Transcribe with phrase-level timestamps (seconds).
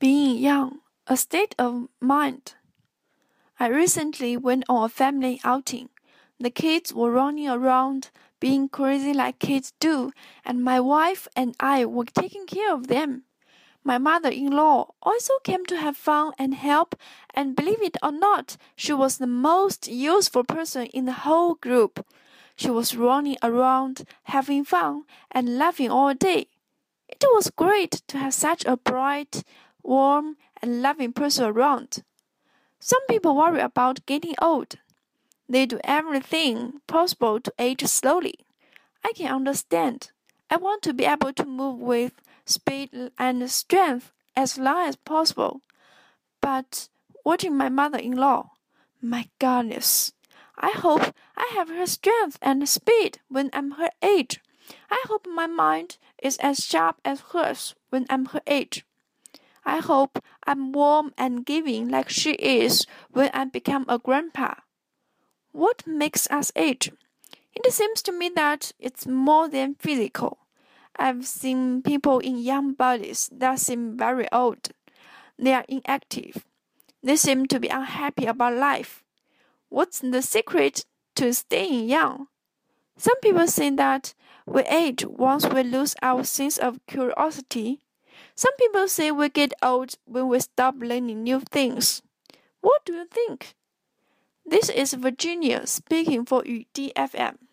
[0.00, 2.54] Being young, a state of mind.
[3.58, 5.90] I recently went on a family outing.
[6.38, 8.08] The kids were running around,
[8.40, 13.24] being crazy like kids do, and my wife and I were taking care of them.
[13.84, 16.96] My mother in law also came to have fun and help,
[17.34, 22.06] and believe it or not, she was the most useful person in the whole group.
[22.56, 26.46] She was running around, having fun, and laughing all day.
[27.06, 29.42] It was great to have such a bright,
[29.82, 32.02] warm, and loving person around.
[32.78, 34.76] Some people worry about getting old.
[35.48, 38.34] They do everything possible to age slowly.
[39.04, 40.12] I can understand.
[40.48, 42.12] I want to be able to move with
[42.44, 45.62] speed and strength as long as possible.
[46.40, 46.88] But
[47.24, 48.52] watching my mother in law,
[49.02, 50.12] my goodness,
[50.56, 54.40] I hope I have her strength and speed when I'm her age.
[54.90, 58.84] I hope my mind is as sharp as hers when I'm her age.
[59.64, 64.54] I hope I'm warm and giving like she is when I become a grandpa.
[65.52, 66.92] What makes us age?
[67.54, 70.38] It seems to me that it's more than physical.
[70.96, 74.70] I've seen people in young bodies that seem very old.
[75.38, 76.44] They are inactive.
[77.02, 79.02] They seem to be unhappy about life.
[79.68, 80.84] What's the secret
[81.16, 82.26] to staying young?
[82.96, 84.14] Some people say that
[84.46, 87.80] we age once we lose our sense of curiosity.
[88.34, 92.02] Some people say we get old when we stop learning new things.
[92.60, 93.54] What do you think?
[94.46, 97.49] This is Virginia speaking for 语滴 FM.